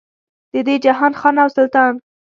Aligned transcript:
د 0.53 0.55
دې 0.67 0.75
جهان 0.85 1.13
خان 1.19 1.35
او 1.43 1.49
سلطان. 1.57 1.93